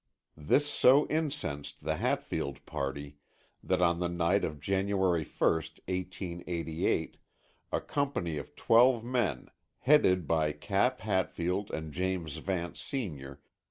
[0.39, 3.17] This so incensed the Hatfield party
[3.61, 7.17] that on the night of January 1st (1888)
[7.71, 9.51] a company of twelve men,
[9.81, 13.41] headed by Cap Hatfield and James Vance, Sr.